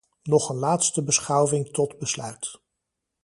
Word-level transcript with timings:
Nog 0.23 0.49
een 0.49 0.55
laatste 0.55 1.03
beschouwing 1.03 1.69
tot 1.71 1.97
besluit. 1.97 2.61